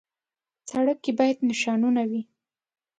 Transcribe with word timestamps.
سړک 0.69 0.97
کې 1.03 1.11
باید 1.19 1.37
نښانونه 1.49 2.01
وي. 2.09 2.21